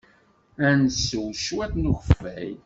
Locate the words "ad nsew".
0.67-1.27